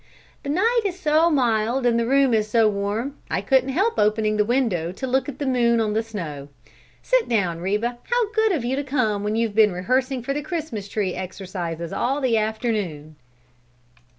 [0.41, 4.43] "The night is so mild and the room so warm, I couldn't help opening the
[4.43, 6.47] window to look at the moon on the snow.
[7.03, 7.99] Sit down, Reba!
[8.09, 11.93] How good of you to come when you've been rehearsing for the Christmas Tree exercises
[11.93, 13.15] all the afternoon."